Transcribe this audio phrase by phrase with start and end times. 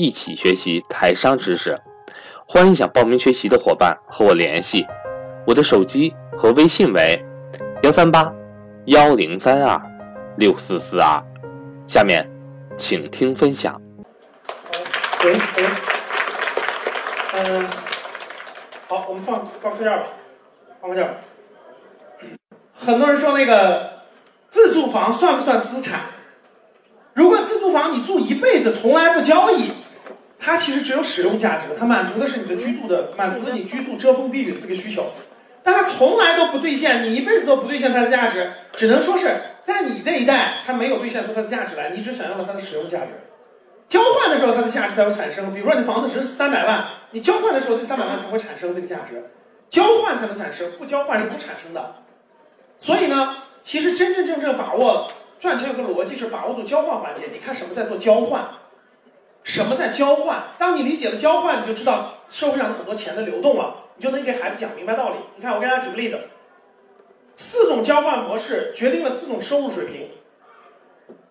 [0.00, 1.76] 一起学习台商知识，
[2.46, 4.86] 欢迎想报名学习的伙伴和我联系，
[5.44, 7.20] 我的手机和微信为
[7.82, 8.32] 幺三八
[8.84, 9.82] 幺零三二
[10.36, 11.20] 六四四二。
[11.88, 12.30] 下面，
[12.76, 13.82] 请听分享。
[15.24, 15.64] 喂喂，
[17.32, 17.66] 嗯，
[18.86, 20.04] 好，我们放放课件吧，
[20.80, 21.12] 放课件。
[22.72, 24.04] 很多人说那个
[24.48, 25.98] 自住房算不算资产？
[27.14, 29.72] 如果自住房你住一辈子从来不交易？
[30.48, 35.04] 它其实只有使用价值，它满足的是你的居住的，满足了你居住遮风避雨的这个需求，
[35.62, 39.26] 但它从来都不兑现，你一辈子都不兑现它的价值，只能说是
[39.62, 43.08] 在你这一代它没有兑现出它的价值来，你只享用了它的使用价值。
[43.88, 49.30] 交换的时候它的价值才会产生，比如说你房子值三百万，你交换的时候这三百万才会产生这个价值，
[49.68, 51.96] 交换才能产生，不交换是不产生的。
[52.80, 58.48] 所以呢，其实真真正正把握赚钱有个逻辑是把握住交换环节，你看什么在做交换？
[59.48, 60.42] 什么在交换？
[60.58, 65.16] 当你理解了交换，你就知道社会上的很多钱的流动了，你就能给孩子讲明白道理。
[65.36, 66.20] 你看，我给大家举个例子，
[67.34, 70.10] 四种交换模式决定了四种收入水平。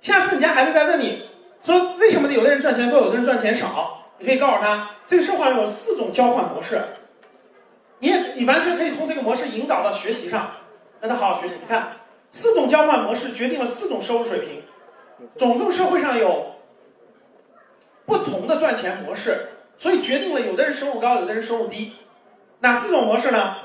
[0.01, 1.29] 下次你家孩子再问你，
[1.61, 6.81] 说为什么有的人赚钱多，有的人赚钱少，你可以告诉他，这个社会上有四种交换模式。
[7.99, 10.53] 你也你完全可以从这个模式引导到学习上，
[11.01, 11.57] 让他好好学习。
[11.61, 11.97] 你看，
[12.31, 14.63] 四种交换模式决定了四种收入水平，
[15.35, 16.46] 总共社会上有。
[18.07, 21.91] 不同的赚钱模式，所以决定了有的人收入高，有的人收入低。
[22.61, 23.57] 哪四种模式呢？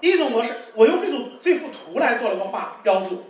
[0.00, 3.22] 第一种模式，我用这组这幅图来做了个画标注。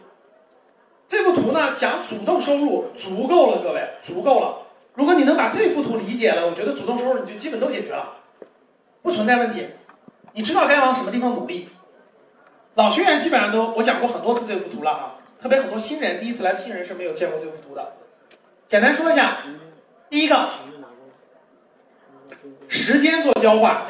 [1.06, 4.66] 这幅图呢讲主动收入足够了，各位足够了。
[4.94, 8.16] 如果你能把这幅图理解了，我觉得主动收入你就基本都解决了，
[9.02, 9.68] 不存在问题。
[10.32, 11.68] 你知道该往什么地方努力。
[12.74, 17.92] 老学员基本上都我讲过很多次这幅图了啊，特别很多新人第一次来新人是没有见过这幅图的。
[18.66, 19.38] 简单说一下。
[20.10, 20.48] 第一个，
[22.68, 23.82] 时间做交换。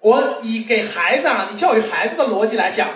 [0.00, 2.88] 我以给孩子啊，你教育孩子的逻辑来讲，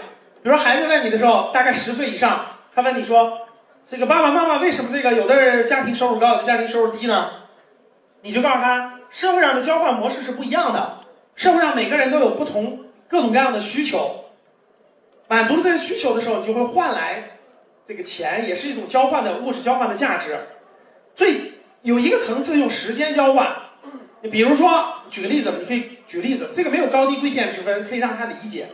[0.43, 3.47] 比如说孩子问你的时候，大概十岁以上，他问你说
[3.87, 7.31] ：“这个爸爸妈妈为什么这个有的家庭收入高，有的家庭收入低呢？”
[8.22, 10.99] 你就告诉他，社会上的交换模式是不一样的，
[11.37, 14.25] 社会上每个人都有不同各种各样的需求，
[15.28, 17.39] 满足这些需求的时候，你就会换来
[17.84, 20.37] 这个钱，也是一种交换的物质交换的价值。
[21.16, 21.41] 最
[21.81, 23.56] 有一个层次用时间交换，
[24.21, 28.66] 你比如说举个例子，你可以举例子，这个没有高低贵贱之分，可以让他理解。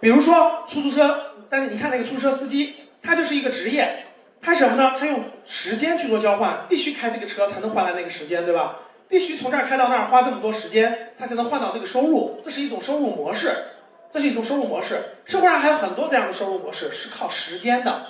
[0.00, 4.06] 比如说出租车，但是你看那个出租车司机，他就是一个职业，
[4.42, 4.96] 他什么呢？
[4.98, 8.80] 他用时间去做交换，必须开这个车才能换来那个时间，对吧？
[9.06, 13.52] 必须从这儿开到那儿花这么多时间，他才能换到这个收入，这是一种收入模式，
[14.10, 14.98] 这是一种收入模式。
[15.24, 18.06] 社会上还有很多这样的收入模式是靠时间的。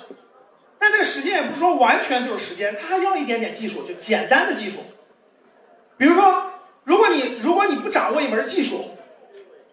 [0.85, 4.83] 但这个时间也不是说完全就是时间，它还要一点点技术，就简单的技术。
[5.97, 6.51] 比如说，
[6.83, 8.85] 如果你如果你不掌握一门技术，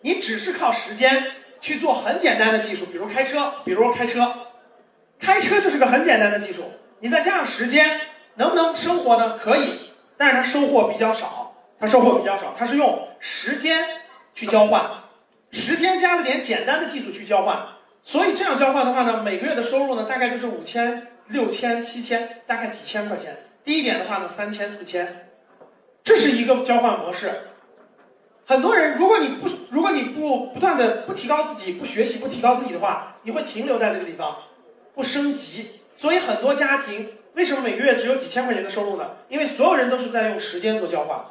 [0.00, 1.26] 你只是靠时间
[1.60, 4.26] 去做很简单的技术，比如开车，比如开车，
[5.20, 6.62] 开车就是个很简单的技术。
[7.00, 8.00] 你再加上时间，
[8.36, 9.36] 能不能生活呢？
[9.36, 13.86] 可以，但是它收获比较少，它收获比较少，它是用时间
[14.32, 14.82] 去交换，
[15.50, 17.54] 时间加了点简单的技术去交换。
[18.02, 23.36] 所以这样交换的话呢，每个月的收入呢，大概就是五千、六千、七千，大概几千块钱。
[23.62, 25.30] 低一点的话呢，三千、四千，
[26.02, 27.30] 这是一个交换模式。
[28.44, 34.36] 很多人，如果你不如果你不不断的不提高自己，不学习，不提高自己的话，你会停留在这个地方，
[34.96, 35.80] 不升级。
[35.94, 39.12] 所以很多家庭为什么每个月只有几千块钱的收入呢？
[39.28, 41.24] 因为所有人都是在用时间做交换，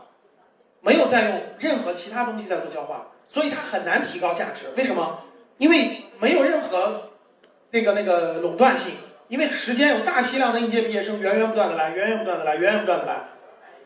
[0.79, 2.97] 没有在用任何其他东西在做交换，
[3.27, 4.69] 所以它很难提高价值。
[4.77, 5.19] 为什么？
[5.61, 7.11] 因为没有任何
[7.69, 8.95] 那个那个垄断性，
[9.27, 13.17] 因为时间有大批量的应届毕业生源源不断的来，源源不断的来，源源不断的来，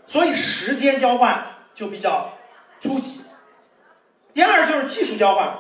[0.08, 2.34] 所以时间交换就比较
[2.80, 3.24] 初级。
[4.34, 5.54] 第二就是技术交换，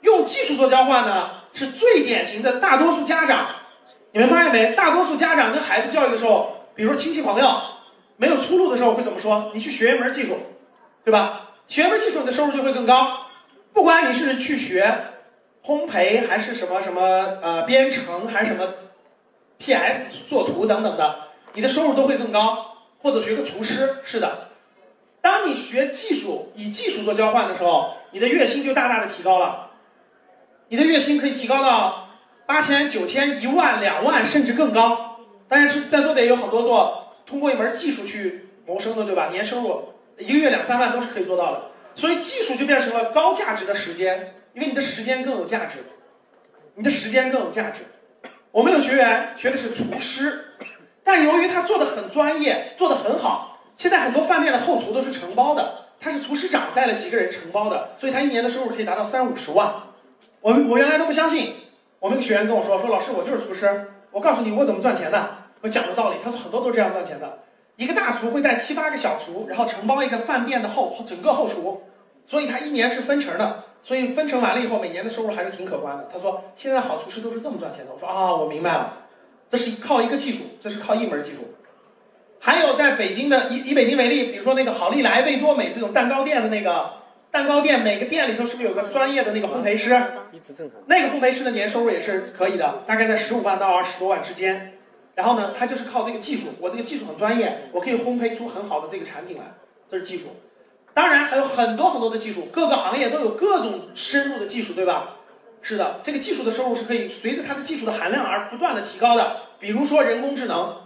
[0.00, 2.58] 用技术做交换呢，是最典型的。
[2.58, 3.46] 大多数家长，
[4.10, 4.74] 你们发现没？
[4.74, 7.48] 大多数家长跟孩子教育的时候，比如说亲戚朋友
[8.16, 9.52] 没有出路的时候会怎么说？
[9.54, 10.36] 你去学一门技术，
[11.04, 11.50] 对吧？
[11.68, 13.26] 学一门技术，你的收入就会更高。
[13.72, 14.92] 不管你是去学。
[15.64, 18.66] 烘焙还是什么什么呃编程还是什么
[19.58, 22.66] PS 做图等等的，你的收入都会更高。
[23.02, 24.48] 或者学个厨师，是的，
[25.22, 29.70] 当你学技术，以技术做交换的时候，你的月薪就大大的提高了。
[30.68, 32.10] 你的月薪可以提高到
[32.44, 35.18] 八千、九千、一万、两万，甚至更高。
[35.48, 39.28] 当然是在座的也有很多做通过一门技术去谋生的，对吧？
[39.30, 41.70] 年收入一个月两三万都是可以做到的。
[41.94, 45.78] 所以技术就变成了高价值的时间，因为你的时间更有价值，
[46.74, 47.80] 你的时间更有价值。
[48.50, 50.56] 我们有学员学的是厨师，
[51.04, 59.72] 但由于他做的很专业，做的很好，现在很多饭店的后厨都是承包的，他是厨师长带了几个人承包的，所以他一年的收入可以达到三五十万。
[60.40, 61.52] 我我原来都不相信，
[61.98, 65.30] 我们一个学员跟我说说老师我就是厨师，我告诉你我怎么赚钱的，
[65.60, 67.38] 我讲的道理，他说很多都是这样赚钱的。
[67.76, 71.84] 一个大厨会带七八个小厨，然后承包一个饭店的后整个后厨，
[72.26, 76.08] 所以他一年是分成的，所以分成完了以后，每年的收入还是挺可观的。
[76.12, 77.92] 他说现在好厨师都是这么赚钱的。
[77.92, 79.06] 我说啊，我明白了，
[79.48, 81.54] 这是靠一个技术，这是靠一门技术。
[82.38, 86.90] 还有在北京的以以北京为例，比如说那个好利来、味多美这种蛋糕店的那个
[87.30, 89.90] 蛋糕店，每个店里头是不是有个专业的那个烘焙师？
[90.86, 94.74] 那个烘焙师的年收入也是可以的，大概在十五万到二十多万之间。
[95.14, 99.44] 然后呢，他就是靠这个技术，我这个技术很专业，我可以烘焙出很好的这个产品来，
[99.90, 100.28] 这是技术。
[101.00, 105.16] 当然还有很多很多的技术，各个行业都有各种深入的技术，对吧？
[105.62, 109.36] 是的，这个技术的收入是可以随着它的技术的含量而不断的提高的。
[109.58, 110.76] 比如说人工智能，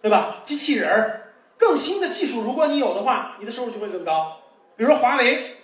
[0.00, 0.36] 对吧？
[0.44, 4.38] 机器人儿，更新的技术，如果你有的话，你的收入就会更高。
[4.76, 5.56] 比如说华为，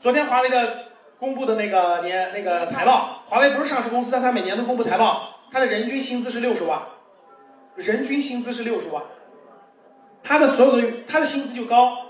[0.00, 0.86] 昨天华为的
[1.18, 6.80] 公布的那个年那个财报，华为不是上市公司，但它每年都公布财报，它的人均薪资是六十万。
[7.76, 9.02] 人均薪资是六十万，
[10.22, 12.06] 他的所有的他的薪资就高，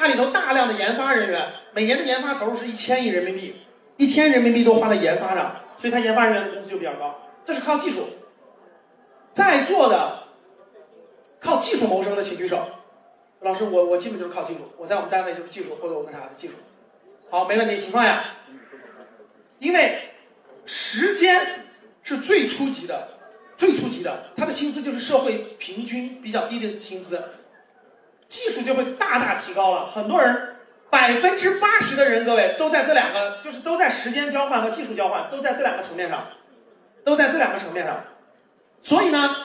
[0.00, 3.60] 它里头大量的研发人员，每年的研发投入是一千亿人民币，
[3.98, 7.28] 一千人民币都花在研发上，所以他研发人员的工资就比较高。
[7.44, 8.08] 这是靠技术，
[9.34, 10.22] 在座的
[11.38, 12.64] 靠技术谋生的请举手。
[13.40, 16.54] 老师，我我基本就是靠技术，我在我们单位就是技术或者我们啥的技术。
[17.28, 18.24] 好，没问题，情况呀。
[19.58, 19.98] 因为
[20.64, 21.66] 时间
[22.02, 23.06] 是最初级的。
[23.58, 27.22] 最初级的，他的薪资就是社会平均比较低的薪资，
[28.30, 29.88] 技术就会大大提高了。
[29.88, 30.56] 很多人，
[30.88, 36.28] 百分之八十的人，各位都在这两个，就是都在时间交换和技术交换，都在这两个层面上，
[37.04, 38.02] 都在这两个层面上。
[38.80, 39.36] 所以呢，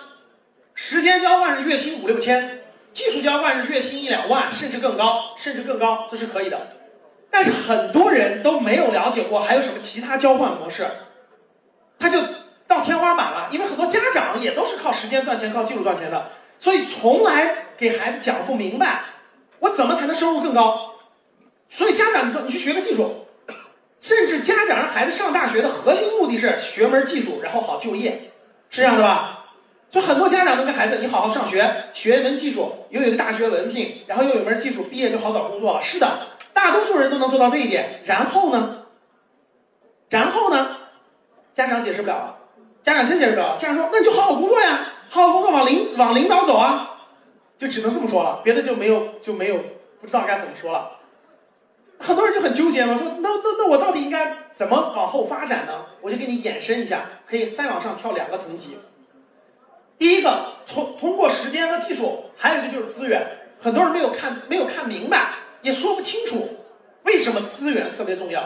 [0.73, 6.57] 时间交换是月薪五六千，技术交换是月薪一两万，甚至更高，甚至更高，这是可以的。
[7.29, 10.87] 但是很多人都没有了解过还有什么其他交换模式，
[11.99, 12.19] 他就。
[12.67, 19.01] 到天花板了，因为很多家长也都是靠时间赚钱、靠技术赚钱的，所以从来给孩子讲不明白，
[19.59, 20.95] 我怎么才能收入更高？
[21.67, 23.27] 所以家长就说你去学个技术，
[23.99, 28.31] 甚至家长让孩子上大学的核心目的是学门技术，然后好就业，
[28.69, 29.45] 是这样的吧？
[29.89, 35.81] 就很多家长都跟孩子，你好好上学，学一门技术，又有一个大学文凭，然后又有门技术，毕业就好找工作了。
[35.81, 36.07] 是的，
[36.53, 38.01] 大多数人都能做到这一点。
[38.05, 38.85] 然后呢？
[40.09, 40.69] 然后呢？
[41.53, 42.37] 家长解释不了了。
[42.83, 44.79] 家长真解释不了，家长说：“那你就好好工作呀，
[45.09, 46.99] 好好工作往领往领导走啊，
[47.57, 49.57] 就只能这么说了，别的就没有就没有
[50.01, 50.91] 不知道该怎么说了。”
[51.97, 58.77] 很多人就很纠结嘛，说：“那那那我到底应该怎么往后发展呢？”我就给你延伸一下，可以再往上跳两个层级。
[59.97, 63.25] 第一个，从通过时间和技术，还有一个就是资源。
[63.61, 66.45] 很多人没有看没有看明白，也说不清楚
[67.03, 68.43] 为什么资源特别重要。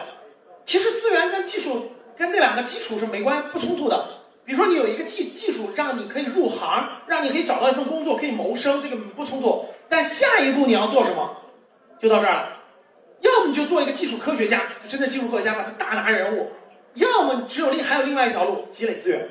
[0.62, 4.08] 其实资源跟技术跟这两个基础是没关不冲突的。
[4.50, 9.64] 比如说，你有一个技技术，让你可以入行，让你可以找到一份工作，可以谋生，这个不冲突。
[9.88, 11.36] 但下一步你要做什么，
[12.00, 12.56] 就到这儿了。
[13.20, 16.48] 要么你就做一个技术科学家，就真的技术科学家嘛，大拿人物；
[16.94, 19.28] 要么你只有另还有另外一条路，积累资源。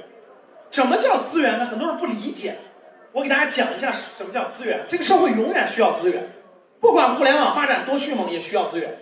[0.72, 1.66] 什么叫资源呢？
[1.66, 2.56] 很多人不理解。
[3.12, 4.86] 我给大家讲一下什么叫资源。
[4.88, 6.30] 这个社会永远需要资源，
[6.80, 9.00] 不管互联网发展多迅猛，也需要资源。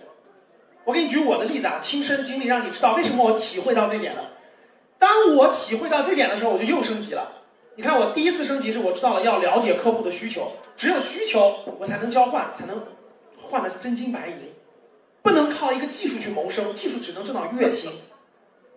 [0.82, 4.32] 我给你举我的例子啊，亲身经历，让你知道为什么我体会到这点了。
[4.98, 7.32] 当我体会到这点的时候，我就又升级了。
[7.76, 12.84] 你看，我第一次升级是我知道了要了解客户的需求，只有需求我才能交换，才能
[13.40, 14.34] 换的真金白银，
[15.22, 17.92] 不能靠一个技术去谋生，技术只能挣到月薪。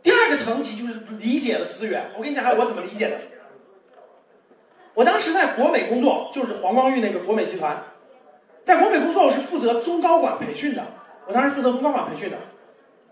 [0.03, 2.11] 第二个层级就是理解了资源。
[2.15, 3.19] 我跟你讲，我怎么理解的？
[4.93, 7.83] 我当时在国美工作，就是黄光裕那个国美集团，
[8.63, 10.85] 在国美工作我是负责中高管培训的，
[11.25, 12.37] 我当时负责中高管培训的。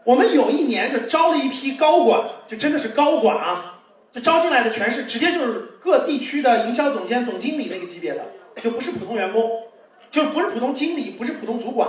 [0.06, 8.25] 我们有一年就招了一批高管，就真的是高管啊，就招进来的全是直接就是各地区的营销总监、总经理那个级别的，
[8.62, 9.63] 就不是普通员工，
[10.10, 11.88] 就不是普通经理，不是普通主管。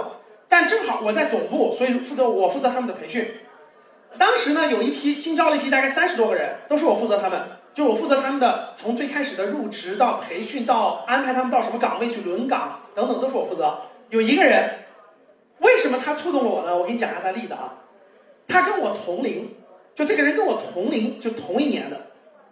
[0.48, 3.26] 但正好我在总部，所以负责我负责他们的培训。
[4.18, 7.40] 当时呢，有一批新招了一批，大概三十多个人，都是我负责他们，
[7.72, 13.78] 就是我负责他们的从最开始的入职到培训到安排他们到什么岗位去轮岗等等，都是我负责。
[14.10, 14.68] 有一个人，
[15.60, 16.76] 为什么他触动了我呢？
[16.76, 17.74] 我给你讲一下他的例子啊。
[18.50, 19.54] 他跟我同龄，
[19.94, 22.08] 就这个人跟我同龄，就同一年的，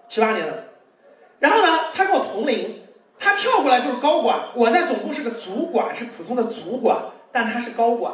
[0.06, 0.64] 七八年的。
[1.40, 2.82] 然后呢，他跟我同龄，
[3.18, 6.96] 他跳过来就是高管，我在总部是个主管，是普通的主管，
[7.32, 8.12] 但他是高管。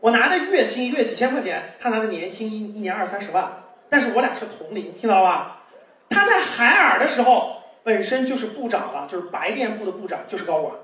[0.00, 5.62] 我拿的月薪一月几千块钱，他拿的年薪一一年二三十万，但是我俩是同龄，听到了吧？
[6.10, 10.74] 他在海尔的时候本身就是部长了，就是白电部的部长，就是高管。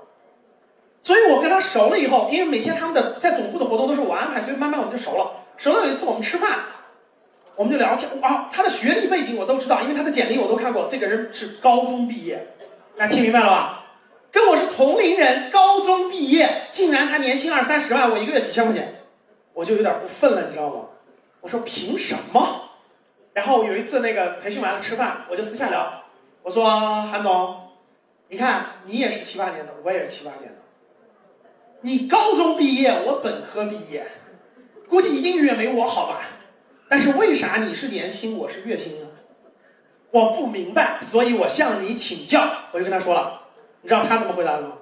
[1.03, 5.37] 所以我跟他熟了以后，因为每天他们的在总部的活动都是我安排，所以慢慢我们就熟了。
[5.61, 6.57] 熟了有一次我们吃饭，
[7.55, 8.09] 我们就聊天。
[8.23, 10.87] 啊，他的学历背景我都知道，因为他的简历我都看过。
[10.89, 12.47] 这个人是高中毕业，
[12.97, 13.85] 大家听明白了吧？
[14.31, 19.03] 跟我是同龄人，高中毕业，竟然他年薪二三十万，我一个月几千块钱。
[19.53, 20.85] 我就有点不忿了，你知道吗？
[21.41, 22.71] 我说凭什么？
[23.33, 26.05] 然后有一次那个培训完了吃饭，我就私下聊，
[26.41, 26.63] 我说
[27.03, 27.55] 韩总，
[28.29, 30.57] 你看你也是七八年的，我也是七八年的，
[31.81, 34.07] 你高中毕业，我本科毕业，
[34.91, 36.19] 估计一定远没我好吧？
[36.89, 39.07] 但是为啥你是年薪，我是月薪呢？
[40.11, 42.45] 我不明白，所以我向你请教。
[42.73, 43.43] 我就跟他说了，
[43.81, 44.73] 你知道他怎么回答的吗？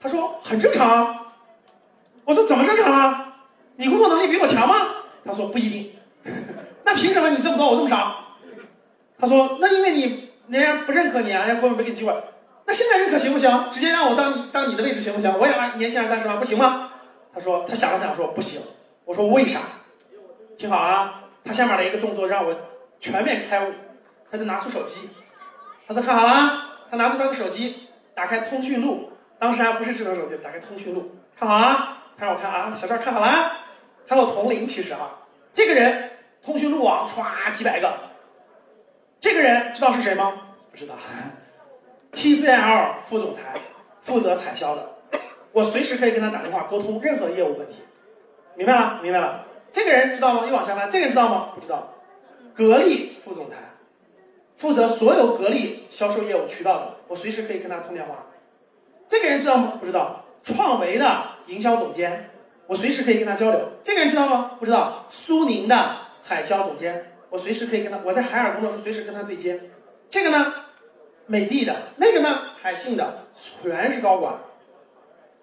[0.00, 1.28] 他说很正常啊。
[2.24, 3.44] 我说怎么正常啊？
[3.76, 4.74] 你工作能力比我强吗？
[5.24, 5.92] 他说不一定。
[6.84, 8.34] 那凭什么你这么多我这么少？
[9.20, 12.12] 他说那因为你人家不认可你啊，人家根本没给你机会。
[12.66, 13.70] 那现在认可行不行？
[13.70, 15.32] 直接让我当你当你的位置行不行？
[15.38, 16.94] 我也按年薪二三十万，不行吗？
[17.38, 18.60] 他说他想了想说不行。
[19.04, 19.60] 我说为啥？
[20.56, 22.56] 听好啊，他下面的一个动作让我
[22.98, 23.72] 全面开悟。
[24.28, 25.08] 他就拿出手机，
[25.86, 32.02] 他说看好了，他拿出他的手机，打开通讯录，当时还不是智能手机，打开通讯录，看好啊。
[32.18, 33.52] 他让我看啊，小赵看好了，
[34.08, 35.16] 他和我同龄其实啊，
[35.52, 36.10] 这个人
[36.42, 37.94] 通讯录网歘几百个，
[39.20, 40.32] 这个人知道是谁吗？
[40.70, 40.94] 不知道，
[42.12, 43.54] TCL 副总裁，
[44.02, 44.97] 负责采销的，
[45.52, 47.76] 我随时可以跟他打电话沟通任何业务问题，
[48.54, 49.00] 明白了？
[49.02, 49.46] 明白了。
[49.70, 50.46] 这个人知道吗？
[50.46, 51.52] 又往下翻，这个人知道吗？
[51.54, 51.94] 不知道。
[52.54, 53.56] 格力副总裁，
[54.56, 58.26] 负责所有格力销售业务渠道的，我随时可以跟他通电话。
[59.06, 59.74] 这个人知道吗？
[59.78, 60.24] 不知道。
[60.44, 62.30] 创维的营销总监，
[62.66, 63.60] 我随时可以跟他交流。
[63.82, 64.52] 这个人知道吗？
[64.58, 65.06] 不知道。
[65.10, 67.98] 苏宁的采销总监，我随时可以跟他。
[68.04, 69.60] 我在海尔工作时，随时跟他对接。
[70.08, 70.52] 这个呢，
[71.26, 74.34] 美的的，那个呢，海信的，全是高管。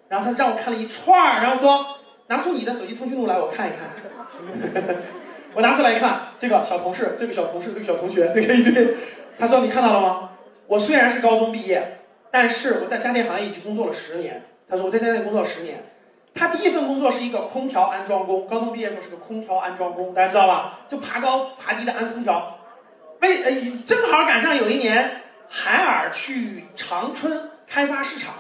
[0.08, 1.98] 然后他让我看了一串儿，然后说
[2.28, 4.96] 拿出你的手机通讯录来，我看一看。
[5.54, 8.94] 我拿出来一看，这个小同事，这个小同事，这个小同学，这个一堆。
[9.40, 10.30] 他说你看到了吗？
[10.68, 12.00] 我虽然是高中毕业，
[12.32, 14.44] 但是我在家电行业已经工作了十年。
[14.70, 15.84] 他说我在家电工作十年，
[16.34, 20.80] 他第一份工作是一个空调安装工，高中毕业时候是个空调安装工，大家知道吧？
[20.88, 22.58] 就爬高爬低的安空调。
[23.22, 23.52] 为呃
[23.86, 25.10] 正好赶上有一年
[25.50, 28.34] 海尔去长春开发市场，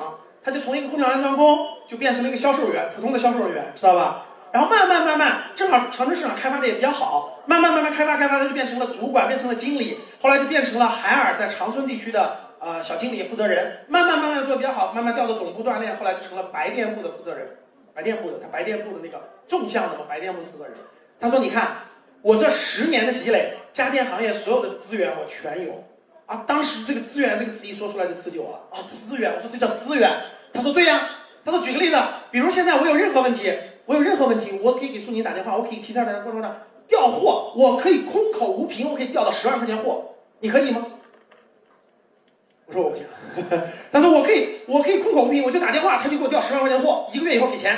[0.45, 4.27] 他就从一个空调安装工就变成了一个销售员，普通的销售人员，知道吧？
[4.51, 12.45] 然后慢慢慢慢，正好长春市场开发的也比较好，慢慢慢慢开发开发，他就变成了主管，变成了经理，后来就变成了海尔在长春地区的。
[12.57, 17.57] 呃，小经理负责人慢慢慢慢做的比较好，慢慢调到总部锻炼，后来就成了白电部的负责人。
[17.93, 20.73] 白电部的他白电部的那个纵向的嘛，白电部的负责人。
[21.19, 21.83] 他说：“你看，
[22.21, 25.83] 我这十年的积累，家电行业所有的资源我全有。”
[26.25, 28.63] 啊，当时这个资源这个词一说出来就刺激我了。
[28.71, 30.09] 啊，资源，我说这叫资源。
[30.53, 30.99] 他说：“对呀。”
[31.45, 31.97] 他说：“举个例子，
[32.31, 33.53] 比如现在我有任何问题，
[33.85, 36.51] 我有任何问题，我可以给苏宁打电话，我可以提前在过程中
[36.87, 40.83] 调货，我可以空口无凭，我可以调到十万块钱货，你可以吗？”
[42.65, 43.05] 我说我不行，
[43.91, 47.77] 他说我可以，我可以空口无凭，我就打电话，他就给我调十万块钱货，一个月以后给钱，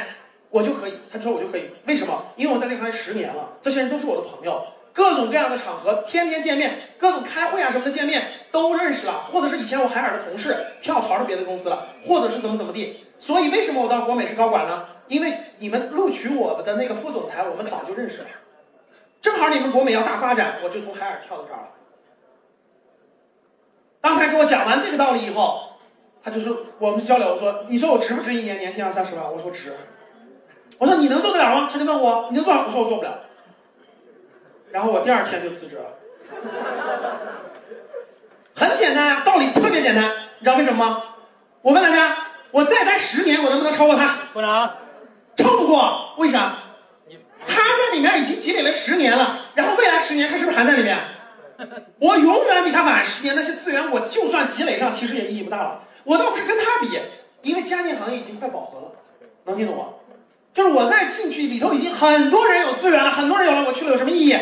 [0.49, 0.93] 我就可以。
[1.11, 2.27] 他说我就可以，为什么？
[2.37, 4.65] 因为我在这行业十年了，这些人都是我的朋友，
[4.97, 8.19] 各种各样的场合，天天见面，各种开会啊什么的见面
[8.51, 13.05] 都认识了，或者是以前我海尔的同事跳槽到别的公司了，或者是怎么怎么地。
[13.19, 14.87] 所以为什么我到国美是高管呢？
[15.07, 18.25] 因为你们录取我们的那个副总裁，我们早就认识了，
[19.21, 21.69] 正好你们国美要大发展，我就从海尔跳到这儿了。
[24.01, 25.73] 当他给我讲完这个道理以后，
[26.23, 29.31] 他就说我们交流，我说你说我值不值一年年薪二三十万？
[29.31, 29.73] 我说值。
[30.79, 31.69] 我说你能做得了吗？
[31.71, 32.51] 他就问我你能做？
[32.51, 33.19] 我说我做不了。
[34.71, 35.83] 然后我第二天就辞职了。
[38.55, 40.03] 很简单啊，道理特别简单，
[40.39, 41.03] 你知道为什么吗？
[41.61, 42.15] 我问大家，
[42.51, 44.15] 我再待十年，我能不能超过他？
[44.33, 44.49] 不能，
[45.35, 46.13] 超不过。
[46.17, 46.53] 为啥？
[47.47, 50.97] 他在里面已经积累了十年了，然后未来十年他是不是还在里面？
[51.99, 55.83] 我永远比他晚十年，那些资源我就算积累上，其实也意义不大了。
[56.03, 56.99] 我倒不是跟他比，
[57.41, 58.91] 因为家电行业已经快饱和了，
[59.45, 59.85] 能听懂吗？
[60.57, 64.35] 就是我在进去里头已经很多人有资源了，很多人有了，我去了有什么意义？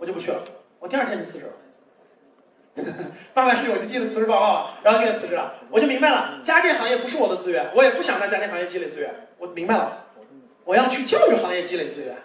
[0.00, 0.42] 我就不去了，
[0.80, 2.84] 我第二天就辞职了。
[3.32, 5.54] 爸爸是我就递了辞职报告了，然后就辞职了。
[5.70, 9.28] 我就明白了，家电行业不是我的资源，我也不想在家电行业积累资源。
[9.38, 10.06] 我明白了，
[10.64, 12.16] 我要去教育行业积累资源。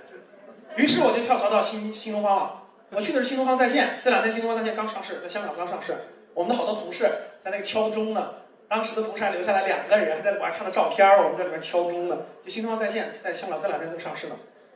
[0.75, 2.63] 于是我就跳槽到新新东方了。
[2.89, 5.95] 我去的是新东方在线，这两天新东方在线刚上市，在香港刚上市。
[6.33, 7.03] 我们的好多同事
[7.39, 8.33] 在那个敲钟呢，
[8.69, 12.17] 当时的同事还留下来两个人，还在我还看到照片我们在里面敲钟呢。
[12.43, 14.35] 就新东方在线在香港这两天正上市呢，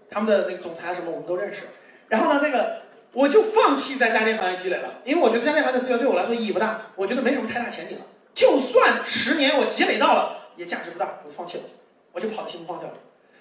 [0.09, 1.61] 他们的那个总裁什么我们都认识。
[2.09, 2.81] 然后呢，这个。
[3.13, 8.05] 我就放弃在家电行业积累了，因为我觉得家电行业的资源对我来说意义不大，我觉得没什么太大前景了。
[8.33, 11.63] 就算十年我积累到了，也价值不大，我就放弃了，
[12.11, 12.93] 我就跑到新东方去了。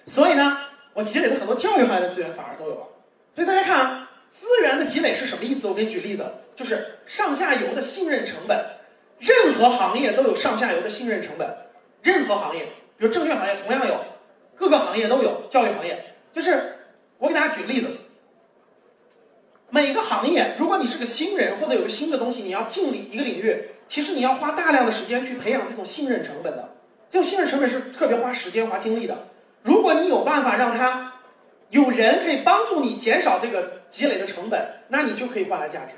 [0.05, 0.59] 所以呢，
[0.93, 2.87] 我积累的很多教育行业的资源反而都有了。
[3.33, 5.65] 所以大家看啊，资源的积累是什么意思？
[5.65, 8.55] 我给你举例子，就是上下游的信任成本。
[9.23, 11.47] 任何行业都有上下游的信任成本，
[12.01, 12.65] 任何行业，
[12.97, 13.95] 比如证券行业同样有，
[14.53, 16.75] 各个行业都有，教育行业就是
[17.19, 17.87] 我给大家举个例子。
[19.69, 26.75] 每个行业，如果你是个新人或者有个新的东西，你要进一个领域，其实你要花大量的时间去培养这种信任成本的。
[27.09, 29.27] 这种信任成本是特别花时间、花精力的。
[29.61, 31.13] 如果你有办法让他
[31.69, 35.93] 有人可以帮助你减少这个积累的成本，那你就可以换来价值，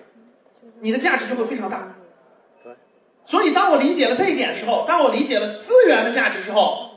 [0.79, 1.96] 你的价值就会非常大。
[3.25, 3.32] 对。
[3.32, 6.91] 所以当我理解了这一点之后，当我理解了资源的价值之后，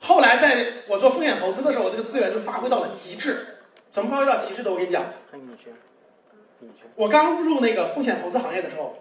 [0.00, 3.56] 后来在我做风险投资的时候，我这个资源就发挥到了极致。
[3.90, 4.70] 怎么发挥到极致的？
[4.70, 5.04] 我跟你讲。
[6.96, 8.98] 我刚入那个风险投资行业的时候，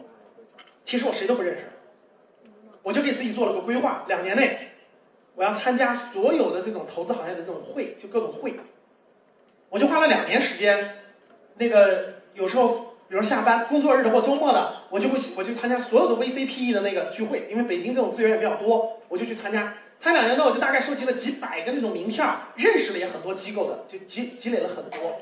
[0.83, 1.63] 其实我谁都不认识，
[2.83, 4.57] 我就给自己做了个规划，两年内
[5.35, 8.53] 我要参加所有的这种投资行业的这种会，就各种会，
[9.69, 11.01] 我就花了两年时间。
[11.55, 19.73] 那个有时候，比如下班工作日的或周末的，我就会我就参加所有的 VCPE 的那个聚会，因为北京这种资源也比较多，我就去参加。
[19.99, 22.23] 参两年多，我就大概收集了几百个那种名片，
[22.55, 25.17] 认识了也很多机构的，就积积累了很多。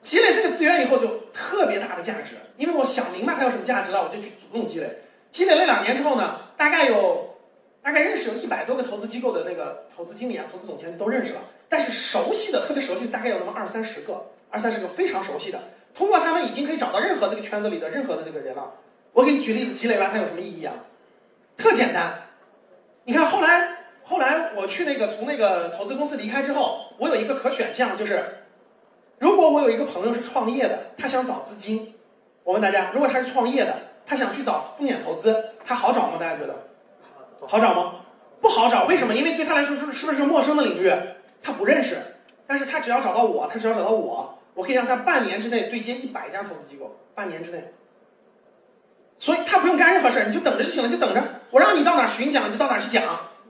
[0.00, 4.88] 积累这个资源以后就特别大的价值，因为我想明白它有什么价值了，我就去主动积累。
[5.30, 7.36] 积累了两年之后呢，大概有
[7.82, 11.40] 大概认识有一百多个投资机构的那个投资经理啊、投资总监都认识了。
[11.68, 15.60] 但是熟悉的特别熟悉的，大概有那么二三十个，二三十个非常熟悉的，
[15.96, 18.74] 通过他们已经可以找到任何这个圈子里的任何的这个人了。
[19.12, 20.74] 我给你举例子，积累完它有什么意义啊？
[21.56, 22.12] 特简单。
[23.04, 28.42] 你看后来后来我去那个从那个投资公司离开之后，我有一个可选项就是。
[29.18, 31.94] 如果我有一个朋友是创业的，他想找资金，
[32.44, 36.18] 我问大家，如果他是创业的，他想去找风险投资，他好找吗？
[36.20, 36.54] 大家觉得
[37.46, 38.00] 好找吗？
[38.42, 39.14] 不好找，为什么？
[39.14, 40.92] 因为对他来说是是不是陌生的领域？
[41.42, 41.96] 他不认识，
[42.46, 47.72] 但是他只要找到我，他只要找到我，我可以让他半年之内对接一百家投资机构，半年之内，
[49.18, 53.04] 所以他不用干任何事儿，你就等着就行了，就等着，我让你到哪儿巡讲，你就到哪儿去讲，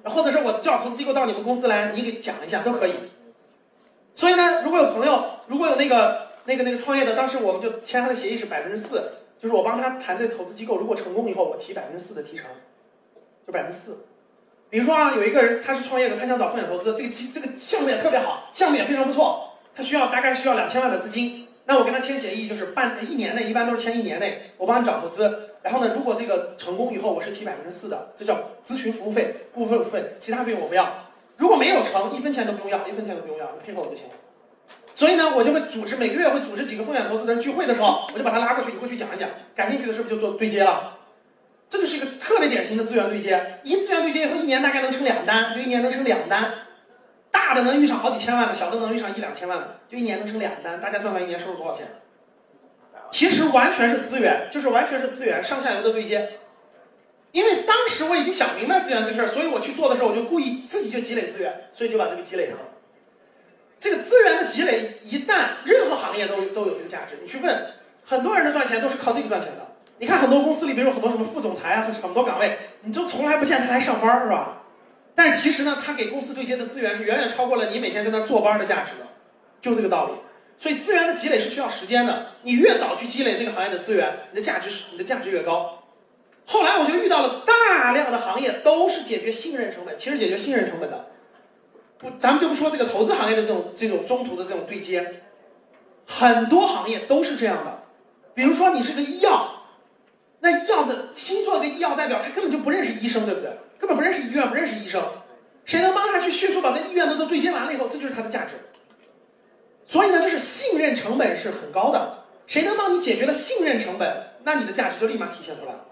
[0.04, 2.92] 或者是我叫投资机构到你们公司来，你给讲一下都可以。
[4.14, 12.46] 所以呢，如果有朋友，如果有那个那个那个创业的，当时我们就签他的协议是百分之四，就是我帮他谈这投资机构，如果成功以后，我提百分之四的提成，
[13.46, 14.06] 就百分之四。
[14.68, 19.45] 比如说啊，有一个人他是创业的，他想找风险投资，这个基这个项目也特别好，项目也非常不错，
[19.76, 31.10] 他需要大概需要两千万的资金，那我跟他签协议就是半一年内，一般都是签一年内，我帮你找投资，然后呢，如果这个成功以后，我是提百分之四的，这叫咨询服务费、顾问费，其他费用我不要。
[31.36, 34.12] 如果没有成，一分钱都不用要，一分钱都不用要，你配合我就行了。
[34.94, 40.96] 所以呢，我就会组织每个月会组织几个风险投资人聚会的时候，我就把他拉过去，你过去讲一讲，感兴趣的是不是就做对接了？
[41.68, 43.60] 这就是一个特别典型的资源对接。
[43.64, 46.54] 一资源对接以后，一年大概能成两单，就一年能成两单。
[47.46, 50.80] 大的能遇上好几千万的，小的能遇上一两千万的，就一年能成两单。
[50.80, 51.87] 大家算算一年收入多少钱？
[53.09, 56.40] 其实完全是资源，就是完全是资源上下游的对接。
[57.30, 62.64] 因为当时我已经想明白资源这事儿，所以我去做的时候，我就故意自己就积累资源，所以就把这个积累上了。
[63.78, 67.16] 这个资源的积累，一旦任何行业都都有这个价值。
[67.22, 67.66] 你去问
[68.04, 69.64] 很多人的赚钱都是靠这个赚钱的。
[69.98, 74.62] 你看很多公司里，比如很多什么副总裁啊，很多岗位，你就从来不见他来上班，是吧？
[75.16, 79.09] 但是其实呢，他给公司对接的资源是远远超过了你每天在那坐班的价值的，
[79.61, 80.12] 就这个道理。
[80.59, 82.35] 所以资源的积累是需要时间的。
[82.42, 85.83] 你越早去积累这个行业的资源，你的价值是你的价值越高。
[86.46, 91.09] 后来我就遇到了大量的行业都是解决信任成本，其实解决信任成本的，
[91.98, 95.22] 不，咱们就不说这个投资行业的这种这种中途的这种对接，
[96.07, 97.83] 很多行业都是这样的。
[98.35, 99.55] 比如说你是个医药，
[100.46, 103.50] 那医药的新做的医药代表，他根本就不认识医生，对不对？
[103.80, 105.02] 根本不认识医院，不认识医生，
[105.64, 108.52] 谁能帮他去迅速把这医院都都对接完了以后，这就是他的价值。
[109.85, 114.09] 所以呢，就是信任成本是很高的，谁能帮你解决了信任成本，
[114.44, 115.85] 那你的价值就立马体现出来了。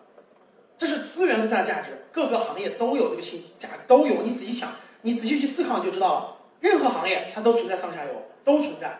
[0.78, 4.22] 这是资源最大的价值，各个行业都有这个信价值，都有。
[4.22, 4.70] 你仔细想，
[5.02, 6.36] 你仔细去思考，你就知道了。
[6.60, 8.96] 任何行业它都存在上下游，都存在，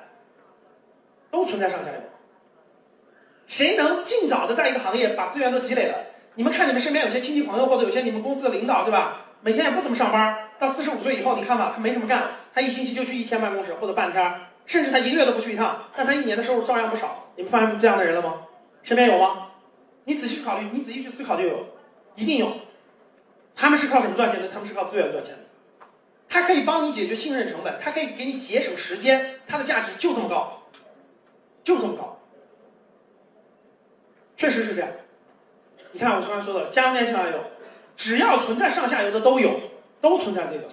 [1.31, 2.13] 都存在上下游。
[3.47, 5.99] 谁能尽早的在一个行业把资源都积累了？
[6.35, 9.27] 你们看你们身边有些亲戚朋友或者有些你们公司的领导，对吧？
[9.43, 12.23] 每天也不怎么上班，到四十五岁以后，你看吧，他没什么干，
[12.55, 17.31] 他一星期就去一天办公室或者半天，甚至他一个月都不去一趟，但他一年的收入照样不少。
[17.37, 18.43] 你们发现这样的人了吗？
[18.83, 19.49] 身边有吗？
[20.05, 21.67] 你仔细去考虑，你仔细去思考就有，
[22.17, 22.51] 一定有。
[23.55, 24.49] 他们是靠什么赚钱的？
[24.49, 25.41] 他们是靠资源赚钱的。
[26.29, 30.63] 他可以帮你解决信任成本，他可以给你节省时间，它的价值就这么高，
[31.63, 32.13] 就这么高。
[34.37, 34.90] 确实是这样。
[35.92, 37.38] 你看我刚才说的，家电上游，
[37.97, 39.61] 只要存在上下游的都有，
[40.01, 40.68] 都存在这个。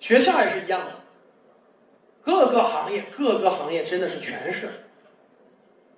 [0.00, 0.86] 学校也是一样的，
[2.22, 4.68] 各个行业，各个行业真的是全是。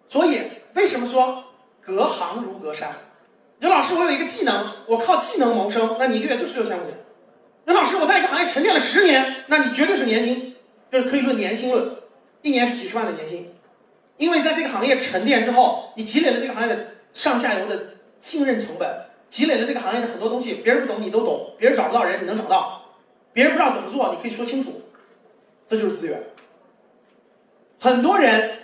[0.08, 0.40] 所以
[0.74, 1.44] 为什么说
[1.80, 2.92] 隔行如隔山？
[3.58, 6.94] 刘老师，我有一个技能，我靠技能谋生，那你一个月就是六千块钱。
[7.64, 10.54] 刘老师，我在一个行业沉淀了十年，那你绝对是年薪，
[10.92, 11.90] 就是可以论年薪论，
[12.42, 13.55] 一年是几十万的年薪。
[14.18, 18.88] 因为在这个行业沉淀之后，你积累了这个行业的上下游的信任成本，
[19.28, 22.94] 积累了这个行业的很多东西，别人不懂你都懂，别人找不到人你能找到，
[23.32, 24.82] 别人不知道怎么做你可以说清楚，
[25.68, 26.22] 这就是资源。
[27.78, 28.58] 很多人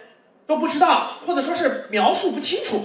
[0.47, 2.81] 都不知道，或者说是描述不清楚。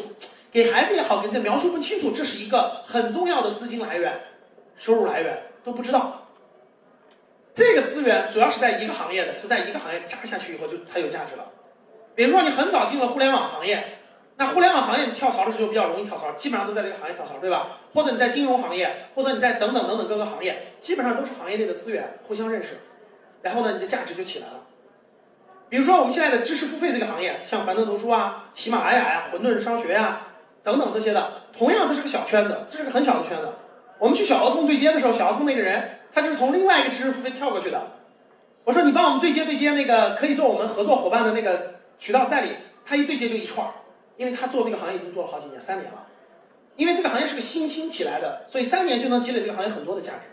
[0.51, 4.19] 给孩子也好，给这描述不清楚，这是一个很重要的资金来源、
[4.75, 6.27] 收入来源都不知道。
[7.53, 11.45] 这个资源主要是在一个行业的，就在一个行业扎下去以后，就它有价值了。
[12.17, 13.99] 比如说你很早进了互联网行业，
[14.37, 17.77] 那互联网行业你跳槽的时候比较容易跳槽，基本上都在这个行业跳槽，对吧？
[17.93, 22.79] 或者你在金融行业，或者你在等等等等各个行业，基本上都是行业内的资源互相认识，
[23.43, 24.63] 然后呢，你的价值就起来了。
[25.69, 30.21] 比如说我们现在的知识付费这个行业，像樊登读书啊、喜马拉雅呀、混沌商学呀。
[30.63, 33.53] 等等这些的，同样这是个小圈子，这是个很小的圈子。
[33.99, 37.81] 我们去小儿童对接的时候，小儿童那个人他就是从另外一个知识付费跳过去的。
[38.65, 42.49] 我说你帮我们对接对接那个可以做我们合作伙伴的那个渠道代理，
[42.85, 43.73] 他一对接就一串儿，
[44.17, 46.05] 因为他做这个行业已经做了好几年，三年了。
[46.75, 50.27] 因为这个行业是个新兴起来的，所以三年就能积累这个行业很多的价值，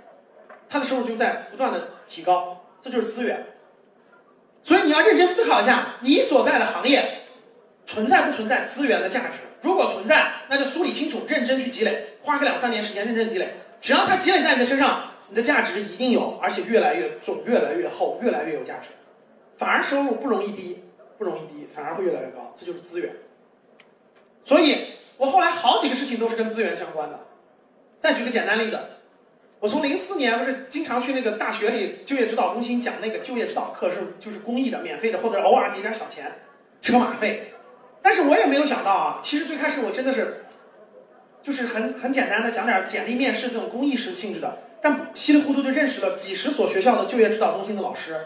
[0.68, 3.46] 他的收入就在不断的提高，这就是资源。
[4.62, 7.02] 所以你要认真思考一下，你所在的行业
[7.86, 9.38] 存在不存在资源的价值。
[9.62, 13.54] 如果存在，那就梳理清楚，认真去积累，花个两三年时间认真积累。
[13.80, 18.88] 只要它积累在你的身上，你的价值一定有，而且越来越重，越来越厚，越来越有价值。
[19.56, 20.83] 反而收入不容易低，
[21.18, 22.52] 不容易低，反而会越来越高。
[22.54, 23.14] 这就是资源。
[24.42, 24.76] 所以
[25.16, 27.20] 我后来好几个事情都是跟资源相关的。
[27.98, 28.78] 再举个简单例子，
[29.60, 36.30] 我从零四年不是经常去那个大学里就业指导中心讲那个就业指导课，是就是公益的、免费的，或者偶尔给点小钱，
[36.82, 37.54] 车马费。
[38.02, 40.44] 但是我也没有想到啊，其实最开始我真的是，
[41.40, 48.20] 就是很很简单的讲点简历面试这种公益式性质的，但稀里糊涂就认识了几十所学校的就业指导中心的老师。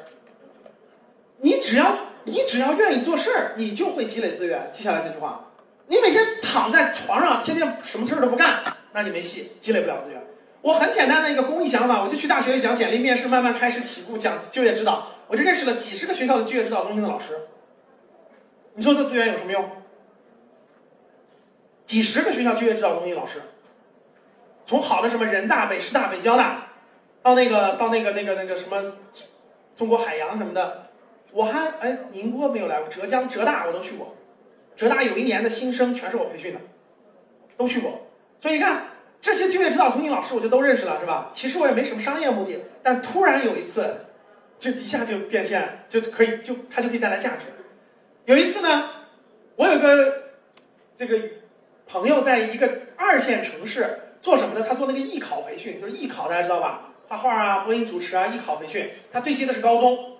[1.40, 1.94] 你只要
[2.28, 4.70] 你只要愿意做事儿，你就会积累资源。
[4.72, 5.46] 记下来这句话。
[5.88, 8.62] 你每天躺在床上，天天什么事儿都不干，
[8.92, 10.22] 那你没戏，积累不了资源。
[10.60, 17.40] 我很简单的一个公益想法，我就去大学里讲简历面试，慢慢开始起步讲就业指导，我就认识了几十个学校的就业指导中心的老师。
[18.74, 19.70] 你说这资源有什么用？
[21.86, 23.40] 几十个学校就业指导中心老师，
[24.66, 26.66] 从好的什么人大、北师大、北交大，
[27.22, 28.82] 到那个到那个那个那个什么
[29.74, 30.87] 中国海洋什么的，
[31.32, 34.16] 我还哎宁波没有来过，浙江浙大我都去过，
[34.76, 36.60] 浙大有一年的新生全是我培训的，
[37.56, 38.06] 都去过。
[38.40, 38.84] 所以你看
[39.20, 41.30] 这些就业指导中心老师，我就都认识了，是吧？
[41.34, 44.06] 其实我也没什么商业目的，但突然有一次，
[44.58, 47.44] 就一下就变现，就可以就它就可以带来价值。
[48.24, 48.90] 有一次呢，
[49.56, 50.30] 我有个
[50.96, 51.18] 这个
[51.86, 54.64] 朋友在一个二线城市做什么呢？
[54.66, 56.92] 他做那个艺考培训，就是艺考，大家知道吧？
[57.08, 58.90] 画画啊，播音主持啊，艺考培训。
[59.10, 60.17] 他对接的是高中。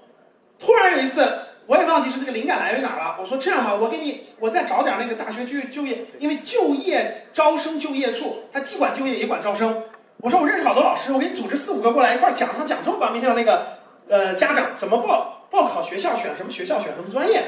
[0.58, 1.26] 突然有一次，
[1.66, 3.16] 我也忘记是这个灵感来源哪儿了。
[3.20, 9.84] 我说这样吧，我给你，我再找点那个大学就就业，因为就业招生就业处，他既管就业也管招生。
[10.18, 13.10] 我说我认识好多老师，我给你组织四五个过来一块儿讲上讲座吧。
[13.10, 17.42] 明天那个呃家长怎么报报考学校，选什么学校，选什么专业。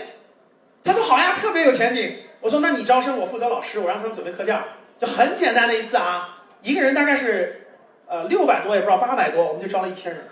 [0.84, 2.14] 他说好呀，特别有前景。
[2.40, 4.56] 我说那你招生，我负责老师，我让他们准备课件，
[4.98, 7.66] 就很简单的一次啊，一个人大概是
[8.06, 10.29] 呃六百多，也不知道八百多，我们就招了一千人。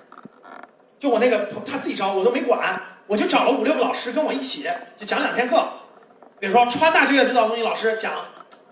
[0.98, 5.62] 就我那个他自己招，我都没管，我就找了五六个老师跟我一起，就讲两天课。
[6.40, 8.12] 比如说川大就业指导中心老师讲，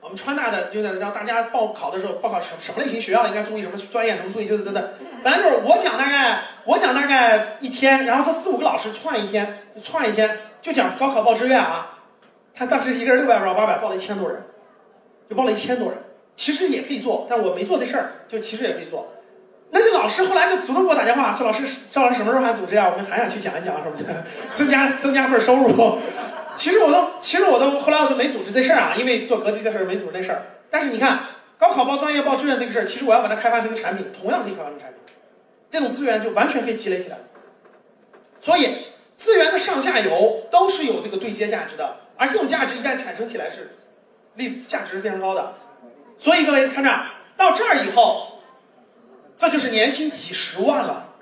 [0.01, 4.93] 我们川大的就在让大家报考的时候报考什什么类型学校应该注意什么专业什么注意，就是等等。
[5.23, 10.39] 反正就是我讲大概我讲大概一天，然后这四五个老师串一天，就串一天。
[10.63, 11.99] 就讲高考报志愿啊，
[12.53, 14.43] 他当时一个人六百不到八百，报了一千多人，
[15.31, 15.99] 就报了一千多人。
[16.35, 19.07] 其实也可以做，但我没做这事儿，就其实也可以做。
[19.71, 22.89] 那些老师后来就主动给我打电话，说老师赵老师什么时候还组织啊？
[22.91, 24.25] 我们还想去讲一讲什么的，
[24.55, 25.99] 增加增加份收入。
[26.55, 30.43] 其实我都，其实我都后来我就没组织这事儿啊，因为做格局这事儿没组织那事儿。
[30.71, 31.21] 但是你看，
[31.59, 34.99] 高考报专业、报志愿这个事儿，其实我要把它开发成个产品，同样可以开发成产品。
[35.69, 37.19] 这种资源就完全可以积累起来。
[38.41, 38.71] 所以
[39.17, 43.73] 资源的上下游都是有这个对接价值的，而这种价值一旦产生起来是，
[44.37, 45.55] 利价值是非常高的。
[46.17, 46.91] 所以各位看这，
[47.37, 48.36] 到这儿以后，
[49.37, 51.15] 这就是年薪几十万了，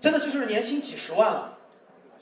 [0.00, 1.58] 真的这就是年薪几十万了。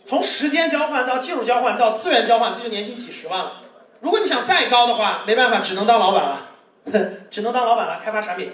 [0.05, 3.63] 从时间交换到技术交换到资源交换，这就年薪几十万了。
[4.01, 6.49] 如果你想再高的话，没办法，只能当老板了，
[7.31, 8.53] 只能当老板了，开发产品，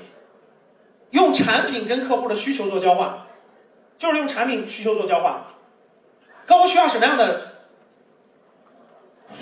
[1.10, 3.26] 用产品跟客户的需求做交换，
[3.96, 5.42] 就是用产品需求做交换。
[6.46, 7.56] 客户需要什么样的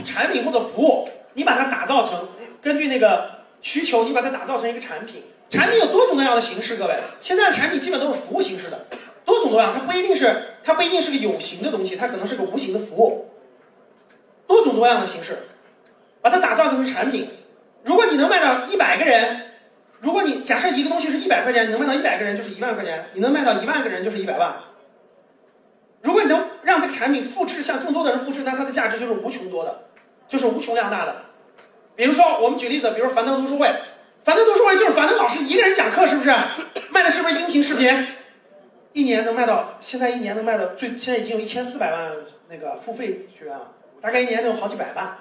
[0.04, 2.28] 产品或者服务，你把它打造成
[2.60, 3.35] 根据那个
[3.66, 5.24] 需求，你把它打造成一个产品。
[5.50, 8.86] 产品有多种多样的形式，各位，现在的产品基本都是服务形式的，
[9.24, 13.28] 多种多样，它不一定是它不一定是个有形的东西，它可能是个无形的服务，
[14.46, 15.36] 多种多样的形式，
[16.22, 17.28] 把它打造成产品。
[17.82, 19.50] 如果你能卖到一百个人，
[19.98, 24.54] 如果你假设一个东西是一百块钱，你能卖到一百个人就是一万块钱，你能卖到一万个人就是一百万。
[26.02, 29.86] 如果你能让这个产品复制，向更多的人复制，那它的价值就是无穷多的，
[30.28, 31.16] 就是无穷量大的。
[31.96, 33.68] 比如说，我们举例子，比如樊登读书会，
[34.22, 36.30] 樊登读书会就是樊登老师一个人讲课，是不是？
[36.90, 38.06] 卖的是不是音频视频？
[38.92, 42.12] 一年能卖到，现在一年能卖到最，现在已经有一千四百万
[42.48, 45.18] 那个付费学员了，大概一年能有好几百万，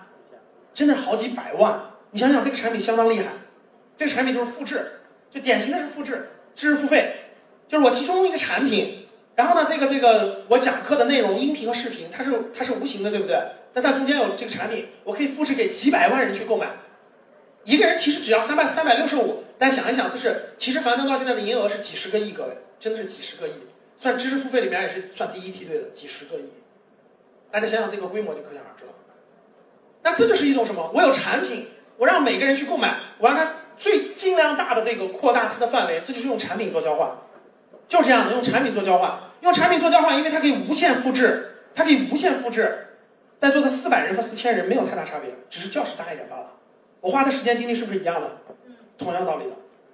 [0.73, 1.79] 真的是好几百万。
[2.11, 3.25] 你想想，这个产品相当厉害，
[3.97, 7.13] 这个产品就是复制，就典型的是复制，知识付费，
[7.67, 9.07] 就是我提供一个产品。
[9.35, 13.37] 然后呢，这个这个我讲课的内容，音频和视频，它是它是无形的，对不对？
[13.75, 16.65] 但它中间有这个产品，我可以复制给几百万人去购买。
[17.65, 23.51] 一个人其实只要三百三百六十五，但想一想，这是其实樊登到现在的营业额是几十个亿，各位真的是几十个亿，
[23.97, 26.49] 算知识付费里面也是算第一梯队的，几十个亿。
[27.51, 28.91] 大家想想这个规模就可想而知了。
[30.03, 30.89] 那这就是一种什么？
[30.95, 37.13] 我有产品，我让每个人去购买，我让他最尽量大的这个扩大它的范围，这就是用产品做交换。
[37.87, 42.94] 就是这样的，用产品做交换，用产品做交换，因为它可以无限复制，它可以无限复制，
[43.37, 46.53] 在座的四百人和四千人没有太大差别，只是教室大一点罢了。
[47.01, 48.37] 我花的时间精力是不是一样的？
[48.97, 49.51] 同样道理的，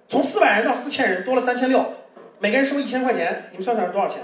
[0.08, 1.92] 从四百人到四千人多了三千六，
[2.38, 4.20] 每个人收一千块钱，你们算算是多少钱？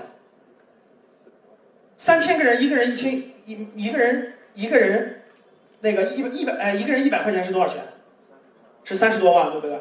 [1.97, 5.23] 三千个人，一个人一千一一个人一个人，
[5.81, 7.83] 那个一一百哎一个人一百块钱是多少钱？
[8.85, 9.79] 是三十多万，对不对？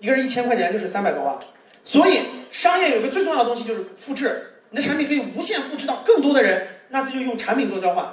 [0.00, 1.38] 一个人一千块钱就是三百多万，
[1.84, 2.20] 所以。
[2.50, 8.12] 商业有个最重要的东西就是复制，你的产品可以无限复制到更多的人，那这就用产品做交换。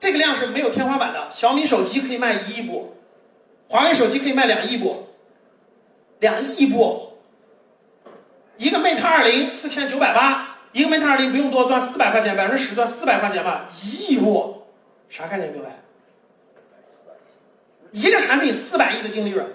[0.00, 1.28] 这个量是没有天花板的。
[1.30, 2.96] 小米手机可以卖一亿部，
[3.68, 5.06] 华为手机可以卖两亿部，
[6.18, 7.18] 两亿部。
[8.56, 14.66] 一个 Mate 二零四千九百八，一个 Mate 二零不用多赚四百块钱，百分之十赚四百块钱吧，一亿部，
[15.08, 15.66] 啥概念各位？
[17.92, 19.46] 一个产品四百亿的净利润。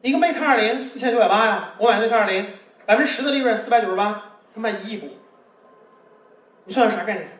[0.00, 2.46] 一个 Mate 二零四千九百八呀，我买 Mate 二零，
[2.86, 5.08] 百分之十的利润四百九十八，他卖一亿部，
[6.64, 7.33] 你算算啥概念？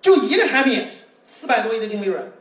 [0.00, 0.86] 就一个产品
[1.24, 2.32] 四百多亿的净利润，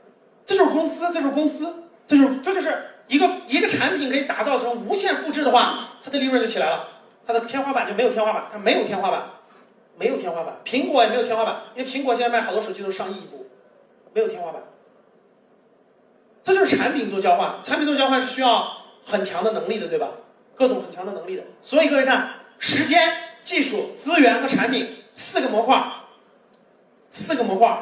[0.46, 1.74] 这就是公司，这就是公司，
[2.06, 6.88] 这就是这就是一个一个产品可以打造成无限复制的话，它的利润就起来了，
[7.26, 9.30] 它的天花板就没有天花板，它没有天花板，
[9.98, 13.48] 没有天花板，苹果也没有天花板，因为苹果现在卖好多手机都是上亿部，
[14.14, 14.62] 没有天花板。
[16.44, 18.72] 这就是产品做交换，产品做交换是需要
[19.04, 20.08] 很强的能力的，对吧？
[20.56, 21.44] 各种很强的能力的。
[21.62, 23.12] 所以各位看，时间、
[23.44, 25.84] 技术、资源和产品四个模块，
[27.10, 27.78] 四个模块。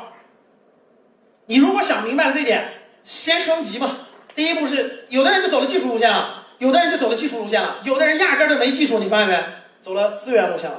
[1.47, 2.67] 你如果想明白了这一点，
[3.03, 3.97] 先升级嘛。
[4.35, 9.39] 第一步是，有的人就走了技术路线了，有的人就走了技术路线了，有的人压根儿就没技术，你发现没？
[9.81, 10.77] 走了资源路线了。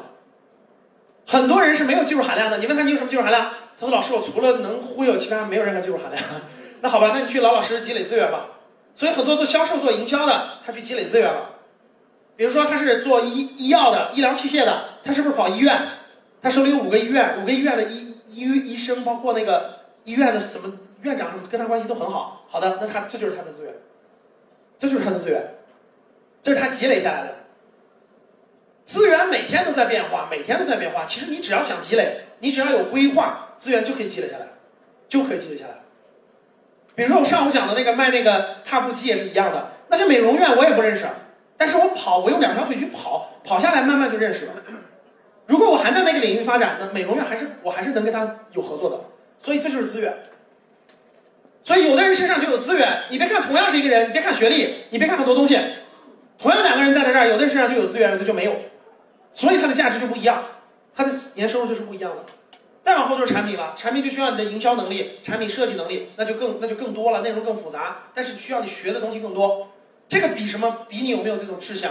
[1.27, 3.51] 很多人是没有技术含量的，你问他你有什么技术含量？
[3.79, 6.23] 他说老师，我除了能忽悠，其他没有任何技术含量。
[6.83, 8.47] 那好吧，那你去老老实实积累资源吧。
[8.95, 11.51] 所以很多做销售、做营销的，他去积累资源了。
[12.37, 15.81] 比如说他是做医医药的、医疗器械的，他是不是跑医院？
[16.43, 18.06] 他手里有五个医院，五个医院的医
[18.41, 20.73] 医医生，包括那个医院的什么
[21.03, 22.45] 院长，跟他关系都很好。
[22.49, 23.75] 好的，那他这就是他的资源，
[24.79, 25.55] 这就是他的资源，
[26.43, 27.35] 这是他积累下来的
[28.85, 29.29] 资源。
[29.29, 31.05] 每天都在变化，每天都在变化。
[31.05, 33.85] 其实你只要想积累，你只要有规划，资源。
[33.85, 34.47] 就可以积累下来，
[35.09, 35.75] 就可以积累下来。
[36.95, 41.05] 比如说我上午讲的那个卖那个踏步机也是一样的，那些美容院我也不认识，
[41.57, 44.53] 但是我跑，我用两条腿去跑，跑下来慢慢就认识了。
[45.47, 49.01] 如果我还在那个领域发展，那美容院还是我还是能跟他有合作的。
[49.43, 50.13] 所以这就是资源。
[51.63, 55.59] 所以有的人身上就有资源，你别看同样是一个人，你别看学历，你别看很多东西，
[56.39, 58.57] 同样两个人在在这儿，有的人身上就有资源，有的就没有，
[59.35, 60.43] 所以他的价值就不一样，
[60.95, 62.25] 他的年收入就是不一样的。
[62.83, 69.69] 再往后就是产品了，产品就需要你的营销能力、产品设计能力，那就更那就更多了，内容更复杂，但是需要你学的东西更多。
[70.07, 70.87] 这个比什么？
[70.89, 71.91] 比你有没有这种志向？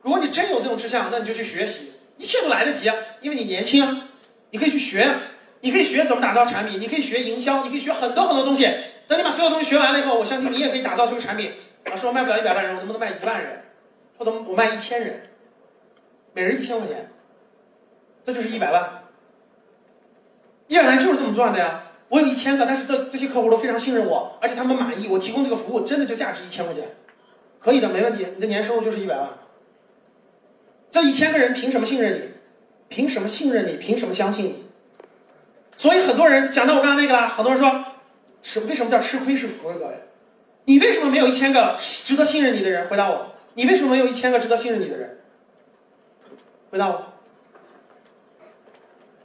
[0.00, 4.08] 如果你真有这种志向，那你就去学习，一切都来得及啊，因为你年轻啊，
[4.50, 5.12] 你可以去学，
[5.60, 8.70] 你可以学怎么打造产品，你可以学营销，你可以学很多很多东西。
[9.08, 11.50] 等你把所有东西学完了以后，我相信你也可以打造出个产品。
[11.86, 13.64] 老师，我卖不了一百万人，我能不能卖一万人？
[14.18, 15.30] 我怎么我卖一千人，
[16.32, 17.10] 每人一千块钱，
[18.22, 19.02] 这就是一百万。
[20.68, 21.82] 一百万就是这么赚的呀！
[22.08, 26.84] 我有一千个，但是这这些客户都非常信任我，而且他们满意，我提供这个服务真的就价值一千块钱，
[27.58, 28.28] 可以的，没问题。
[28.36, 29.28] 你的年收入就是一百万。
[30.92, 32.30] 这一千个人凭什么信任你？
[32.90, 33.78] 凭什么信任你？
[33.78, 34.64] 凭什么相信你？
[35.74, 37.84] 所以很多人讲到我刚才那个了，很多人说，
[38.42, 39.78] 是为什么叫吃亏是福呢？
[39.78, 39.94] 各位，
[40.66, 42.86] 你为什么没有一千个值得信任你的人？
[42.88, 45.18] 回答我，你为什么没有一千个值得信任你的人？
[46.70, 47.14] 回答我，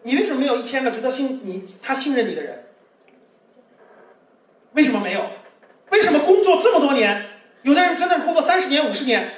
[0.03, 2.63] 你为什么没有一千个值得信你他信任你的人？
[4.71, 5.25] 为什么没有？
[5.91, 7.25] 为什么工作这么多年，
[7.63, 9.29] 有的人真的是工作三十年、五十年？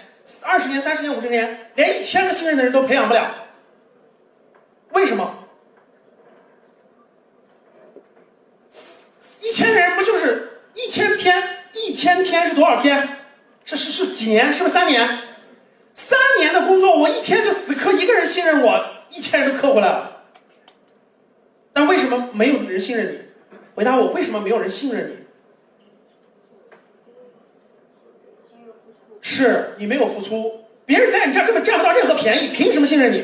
[0.43, 3.47] 二十年、三十年、五十年，连一千个信任的人都培养不了，
[4.91, 5.47] 为什么？
[9.41, 11.41] 一千个人不就是一千天？
[11.73, 13.07] 一千天是多少天？
[13.63, 14.51] 是是是几年？
[14.51, 15.07] 是不是三年？
[15.93, 20.25] 三年的工作，我一天就死磕一个人信任我，一千人都磕回来了。
[21.71, 23.57] 但为什么没有人信任你？
[23.75, 25.15] 回答我，为什么没有人信任你？
[29.21, 33.23] 是你没有付出，别人在你这儿根本占不到任何便宜，凭什么信任你？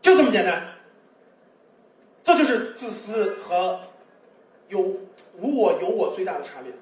[0.00, 0.62] 就这么简单。
[2.22, 3.78] 这就是自私和
[4.68, 4.80] 有
[5.36, 6.72] 无我有我最大的差别。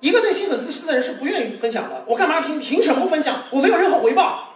[0.00, 2.02] 一个内心很自私的人是不愿意分享的。
[2.08, 3.44] 我干嘛凭凭什么分享？
[3.52, 4.54] 我没有任何回报，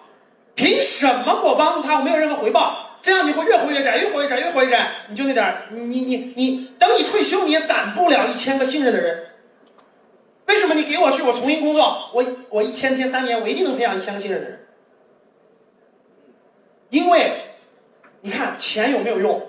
[0.56, 2.00] 凭什么我帮助他？
[2.00, 4.90] 我没有任何回报，这样你会越活越窄，越活越窄，越活越窄。
[5.10, 9.26] 你就那点儿，你你你你，等你退休你也攒不了一千个信任的人。
[10.74, 14.66] 你给我去，我重新工作，我我一千天三年，我一定能培养一千个信任的人？
[16.90, 17.32] 因为，
[18.22, 19.48] 你看钱有没有用？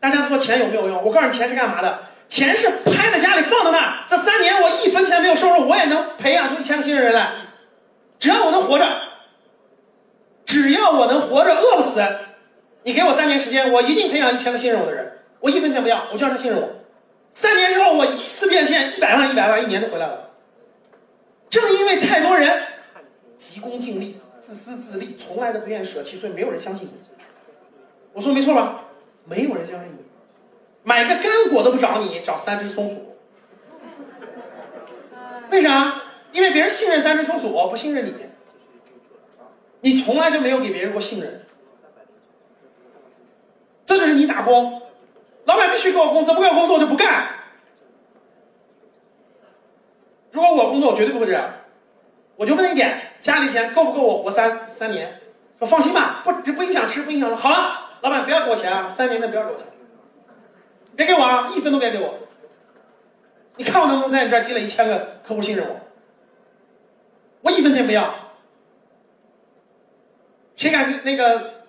[0.00, 1.02] 大家说钱有没有用？
[1.04, 1.98] 我告诉你，钱是干嘛的？
[2.28, 4.04] 钱是拍在家里放在那儿。
[4.08, 7.32] 这三年我一分钱没有收入，我也能培养出一千个信任人来。
[8.18, 8.86] 只要我能活着，
[10.44, 12.02] 只要我能活着饿不死，
[12.84, 15.20] 你给我三年时间，我一定培养一千个信任我的人。
[15.40, 16.68] 我一分钱不要，我就让他信任我。
[17.32, 20.30] 三年之后，我一次变现，一百万、一百万，一年就回来了。
[21.48, 22.62] 正因为太多人
[23.36, 26.92] 急功近利、自私自利，从来都不愿意舍弃，所以没有人相信你。
[28.12, 28.84] 我说没错吧？
[29.24, 30.04] 没有人相信你，
[30.82, 33.16] 买个干果都不找你，找三只松鼠。
[35.50, 36.02] 为啥？
[36.32, 38.14] 因为别人信任三只松鼠，不信任你。
[39.80, 41.46] 你从来就没有给别人过信任，
[43.86, 44.81] 这就是你打工。
[45.52, 47.26] 老板必须给我工资，不给我工资我就不干。
[50.30, 51.44] 如果我工作，我绝对不会这样。
[52.36, 55.20] 我就问一点：家里钱够不够我活三三年？
[55.58, 57.36] 说放心吧，不不影响吃，不影响。
[57.36, 59.66] 好了，老板不要给我钱啊，三年内不要给我钱，
[60.96, 62.14] 别给我啊，一分都别给我。
[63.56, 65.80] 你看我能不能在你这儿积累一千个客户信任我？
[67.42, 68.14] 我一分钱不要。
[70.56, 71.61] 谁敢那个？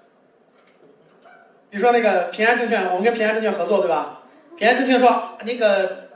[1.73, 4.21] 比如说那个平安证券，我们跟平安证券合作，对吧？
[4.55, 6.09] 平安证券说那个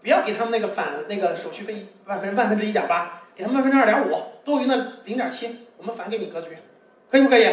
[0.00, 6.56] 不要给他们那个返那个手续费万分万分之一点八，给他们万分之二点五，多余的零点七，我们返给你格局，
[7.10, 7.46] 可以不可以？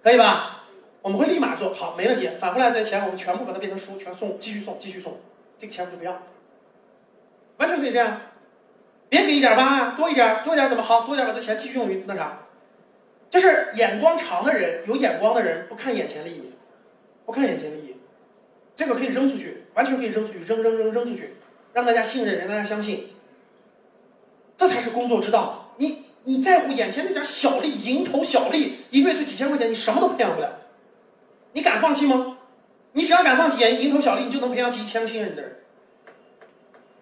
[0.00, 0.66] 可以吧？
[1.02, 2.30] 我们会立马做好，没问题。
[2.38, 5.18] 返回来这钱，我们全部把它变成书，全送，继续送，继续送，
[5.58, 6.12] 这个钱我们就不要，
[7.56, 8.16] 完全可以这样。
[9.08, 11.00] 别给一点八啊，多一点，多一点怎么好？
[11.00, 12.42] 多一点把这钱继续用于那啥。
[13.34, 16.52] 就是眼光长的人，有眼光的人不看眼前利益，
[17.26, 17.96] 不看眼前利益，
[18.76, 21.34] 这个可以扔出去，完全可以扔出去，扔扔扔扔出去，
[21.72, 23.10] 让大家信任，让大家相信，
[24.56, 25.74] 这才是工作之道。
[25.78, 30.60] 你你在乎眼前那点小利，蝇头小利，一个月就几千块钱，你什么都培养不了，
[31.54, 32.38] 你敢放弃吗？
[32.92, 35.56] 你只要敢放弃眼蝇头小利，你就能培养起一千个信任的人，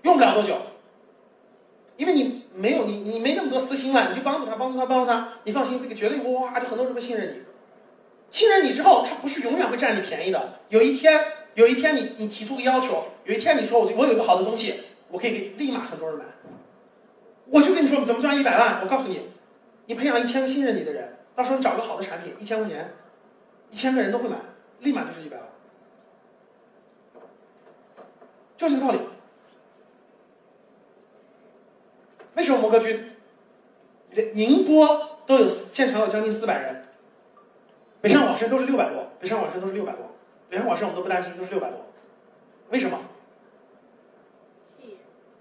[0.05, 0.57] 用不了多久。
[1.97, 7.43] 因为你没有你你没那么多私心了，你就帮助他帮助他帮助他，你放心，这个绝对哇，就很多人会信任你。
[8.30, 10.61] 信任你之后，他不是永远会占你便宜的。
[10.70, 11.22] 有一天，
[11.55, 14.74] 有一天你你提出个要求，有一天你说我我有一个好的东西，
[15.09, 16.24] 我可以给立马很多人买。
[17.47, 19.20] 我就跟你说怎么赚一百万，我告诉你，
[19.84, 22.95] 你培养一千个信任你的人，到时候你找个好的产品，一千块钱，
[23.70, 24.36] 一千个人都会买，
[24.80, 25.47] 立马就是一百万，
[28.57, 28.99] 就这个道理。
[32.35, 32.99] 为什么摩格居
[34.35, 36.85] 宁波都有现场有将近四百人，
[38.01, 40.11] 北上广深都是六百多，北上广深都是六百多，
[40.49, 41.78] 北上广深我们都不担心，都是六百多。
[42.70, 42.99] 为什么？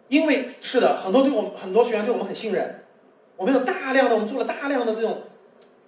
[0.09, 2.83] 因为是的，很多对我们很多学员对我们很信任，
[3.37, 5.21] 我们有大量的，我们做了大量的这种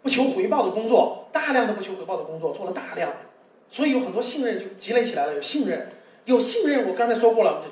[0.01, 3.11] 不求回报的工作，大量的不求回报的工作做了大量，
[3.67, 5.89] 所以有很多信任就积累起来了，有信任，
[6.23, 6.87] 有信任。
[6.87, 7.63] 我刚才说过了，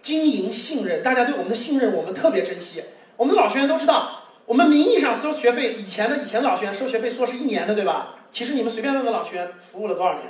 [0.00, 2.82] 经营信任，大家对我们的信任我们特别珍惜。
[3.16, 8.16] 我们的老学员都知道，我们名义上收学费，以前的以前的老学员收学费说是一年的，对吧？
[8.30, 10.24] 其实你们随便问问老学员服务了多少年，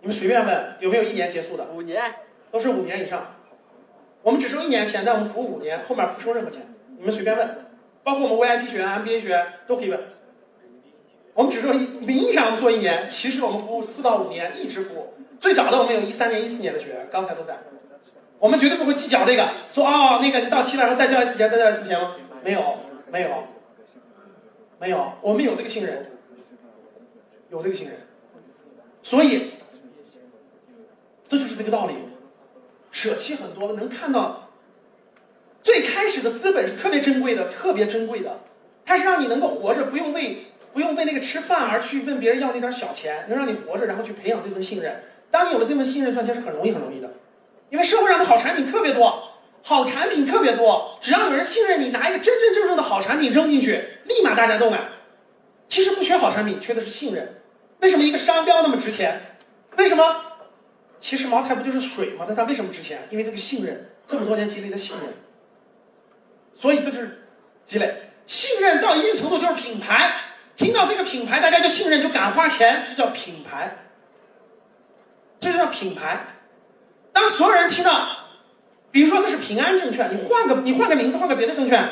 [0.00, 1.64] 你们随便问有没有一年结束的？
[1.72, 2.02] 五年，
[2.50, 3.36] 都是五年以上。
[4.22, 6.62] 我们只收一年钱，但我们服务五年，后面不收任何钱。
[6.98, 7.66] 你们随便问，
[8.04, 9.98] 包括我们 VIP 学员、MBA 学员都可以问。
[11.34, 15.14] 我们只收一，名义上我们做一年，其实我们服务四到五年，一直服务。
[15.40, 17.58] 最早的我们有一三年、一四年的学员，刚才都在。
[18.42, 22.16] 我们绝对不会计较这个，说哦，那个到期了，然后再交一次钱，再交一次钱吗？
[22.42, 22.76] 没有，
[23.08, 23.44] 没有，
[24.80, 26.10] 没有，我们有这个信任，
[27.50, 27.96] 有这个信任，
[29.00, 29.52] 所以
[31.28, 31.94] 这就是这个道理。
[32.90, 34.48] 舍弃很多，能看到
[35.62, 38.40] 最开始的资本是特别珍贵的，特别珍贵的，
[38.84, 40.38] 它是让你能够活着，不用为
[40.74, 45.00] 不用为那个吃饭而去问别人要那点小钱，能让你活着，然后去培养这份信任。
[45.30, 47.08] 当你有了这份信任，赚钱是很容易很容易的，
[47.72, 54.78] 因为社会上的好产品特别多，好产品特别多，只要有人信任你，拿一个真真正正的好产品扔进去，立马大家都买。
[55.68, 57.40] 其实不缺好产品，缺的是信任。
[57.80, 59.38] 为什么一个商标那么值钱？
[59.78, 60.16] 为什么？
[61.00, 62.26] 其实茅台不就是水吗？
[62.28, 63.00] 但它为什么值钱？
[63.08, 65.14] 因为这个信任，这么多年积累的信任。
[66.52, 67.26] 所以这就是
[67.64, 70.12] 积累信任到一定程度就是品牌。
[70.54, 73.74] 听到这个品牌，大家就信任，就敢花钱，这就叫品牌。
[75.38, 76.31] 这就叫品牌。
[77.12, 78.06] 当所有人听到，
[78.90, 81.88] 比如说这是平安证券，你换个你换个名字，换个别的证券，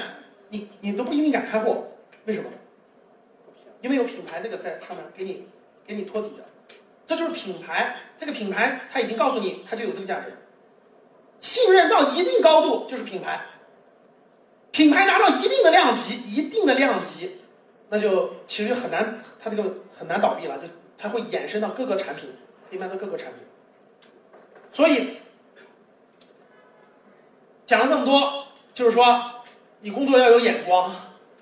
[0.49, 1.87] 你你都不一定敢开户。
[2.25, 2.49] 为什么？
[3.81, 5.47] 因为有品牌这个在他们给你
[5.87, 6.45] 给你托底的。
[7.07, 10.33] 这就是品牌，这个品牌它已经告诉你，它就有这个价值。
[11.41, 13.47] 信任到一定高度就是品牌，
[14.71, 17.41] 品牌达到一定的量级，一定的量级，
[17.89, 19.65] 那就其实就很难，它这个
[19.97, 20.65] 很难倒闭了，就
[20.97, 22.29] 它会衍生到各个产品，
[22.69, 23.39] 可以卖到各个产品。
[24.73, 25.19] 所以
[27.67, 29.43] 讲了这么多，就是说
[29.81, 30.95] 你工作要有眼光，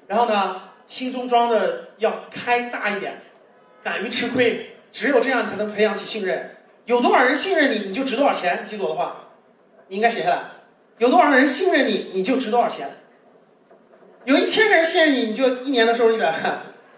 [0.07, 3.21] 然后呢，心中装的要开大一点，
[3.83, 4.75] 敢于吃亏。
[4.91, 6.57] 只有这样，才能培养起信任。
[6.87, 8.65] 有多少人信任你，你就值多少钱。
[8.67, 9.29] 记住我的话，
[9.89, 10.41] 你应该写下来。
[10.97, 12.89] 有多少人信任你，你就值多少钱。
[14.25, 16.41] 有一千个人信任你，你就一年的收入一百万；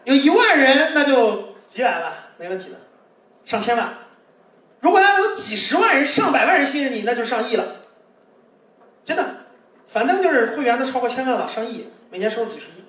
[0.05, 2.77] 有一万人，那就几百万，没问题的，
[3.45, 3.93] 上千万。
[4.79, 7.65] 如果要几十万人、上百万人信任你，那就上亿了。
[9.05, 9.27] 真的，
[9.89, 12.85] 反正就是会员都超过千万了，上亿，每年收入几十亿。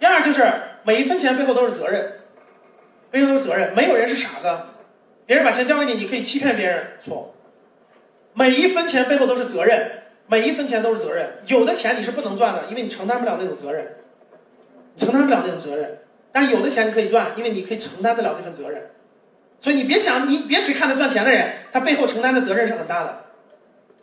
[0.00, 0.50] 第二就是
[0.84, 2.18] 每一分钱背后都是责任。
[3.10, 4.50] 背后都是责任，没有人是傻子。
[5.26, 7.34] 别人把钱交给你，你可以欺骗别人，错。
[8.32, 9.86] 每一分钱背后都是责任，
[10.26, 11.30] 每一分钱都是责任。
[11.46, 13.96] 有的钱你是不能赚的，因为你承担不了那种责任，
[14.96, 15.98] 承担不了那种责任。
[16.32, 18.90] 但有的钱你可以赚，因为你可以承担得了这份责任。
[19.62, 23.24] 所以你别想，你别只看他赚钱的人，他背后承担的责任是很大的。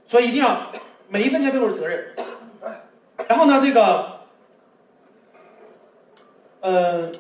[0.08, 0.72] 所以一定要
[1.08, 2.16] 每一分钱背后是责任。
[3.28, 4.22] 然后呢，这个，
[6.62, 7.12] 呃。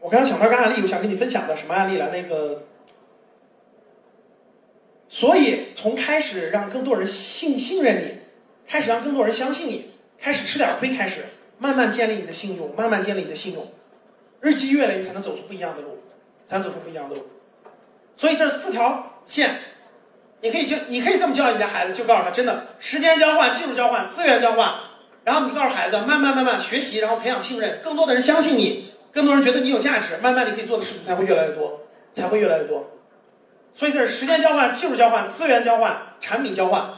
[0.00, 2.10] 我刚刚想到个案例，我想跟你分享的什么案例了？
[2.10, 2.62] 那个，
[5.08, 8.20] 所以从开始让更多人信信任你，
[8.64, 11.24] 开始让更多人相信你，开始吃点亏，开始
[11.58, 13.66] 慢慢建立你的信用，慢慢建立你的信用，
[14.40, 15.97] 日积月累，你才能走出不一样的路，
[16.48, 17.26] 才能走出不一样的路。
[18.16, 19.50] 所以这四条线，
[20.40, 24.74] 你可以就你可以这么教育你的孩子，就告诉他，真的，时间交换、技术交换、资源交换，
[25.24, 28.94] 然后你告诉孩子，慢慢慢慢学习，然后培养信任，更多的人相信你。
[29.10, 31.80] 更多人觉得你有价值，慢慢你可以做的事情才会越来越多，
[32.12, 32.90] 才会越来越多。
[33.74, 36.90] 所以这是时间交换、技术交换、资源交换、产品交换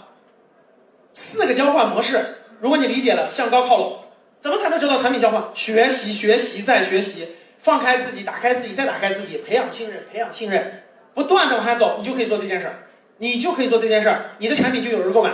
[1.14, 2.36] 四个交换模式。
[2.61, 3.98] 如果你理解了，向高靠拢。
[4.40, 5.44] 怎么才能知道产品交换？
[5.55, 10.83] 学习，学习，再学习，放开自己，打开自己，再打开自己，培养信任，培养信任，
[11.15, 12.89] 不断的往下走，你就可以做这件事儿，
[13.19, 15.31] 你就可以做这件事儿，你的产品就有人购买，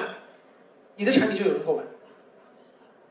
[0.96, 1.84] 你的产品就有人购买。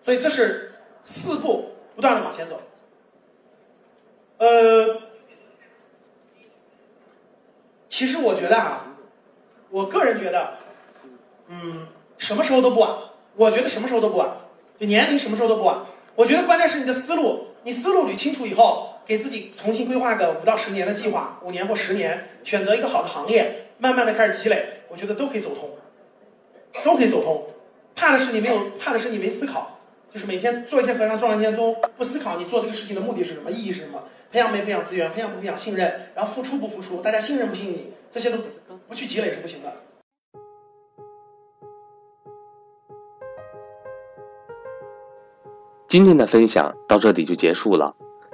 [0.04, 2.62] 所以这是四步，不断的往前走。
[4.38, 5.02] 呃，
[7.88, 8.98] 其实我觉得啊，
[9.70, 10.58] 我个人觉得，
[11.48, 11.88] 嗯，
[12.18, 12.90] 什么时候都不晚。
[13.38, 14.30] 我觉得什么时候都不晚，
[14.80, 15.86] 就年龄什么时候都不晚。
[16.16, 25.70] 我觉得关键是你的思路，你思路捋清楚以后，给自己重新规划个五到十年的计划，五年或十年，选择一个好的行业，慢慢的开始积累，我觉得都可以走通，
[26.84, 27.48] 都可以走通。
[27.96, 29.72] 怕的是你没有，怕的是你没思考。
[30.12, 34.02] 就是每天做一天和尚撞一天钟，不思考你做这个事情的目的是什么，意义是什么，
[34.32, 38.38] 培养没培养资源，培养不培养信任，然后付出不付出，大家信任不信你，这些都
[38.88, 39.74] 不去积累是不行的。
[45.90, 47.94] 今天的分享到这里就结束了，